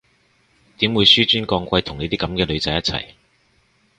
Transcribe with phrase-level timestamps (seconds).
[0.79, 3.05] 點會紓尊降貴同你啲噉嘅女仔一齊？